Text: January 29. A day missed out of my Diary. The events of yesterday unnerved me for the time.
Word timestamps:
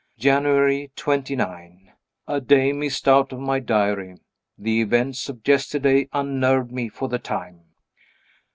January 0.17 0.91
29. 0.95 1.93
A 2.27 2.41
day 2.41 2.73
missed 2.73 3.07
out 3.07 3.31
of 3.31 3.39
my 3.39 3.59
Diary. 3.59 4.15
The 4.57 4.81
events 4.81 5.29
of 5.29 5.47
yesterday 5.47 6.09
unnerved 6.11 6.71
me 6.71 6.89
for 6.89 7.07
the 7.07 7.19
time. 7.19 7.65